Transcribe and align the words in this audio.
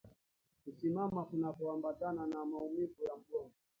Kusimama 0.65 1.23
kunakoambatana 1.25 2.25
na 2.27 2.45
maumivu 2.45 3.03
ya 3.03 3.15
mgongo 3.15 3.51